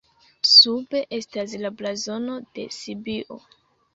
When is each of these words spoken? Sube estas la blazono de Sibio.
Sube 0.51 1.01
estas 1.17 1.53
la 1.65 1.71
blazono 1.81 2.39
de 2.57 2.63
Sibio. 2.79 3.37